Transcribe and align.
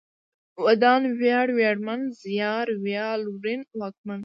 ودان، 0.63 1.01
وياړ، 1.19 1.47
وياړمن، 1.57 2.01
زيار، 2.23 2.65
ويال، 2.83 3.21
ورين، 3.35 3.61
واکمن 3.79 4.19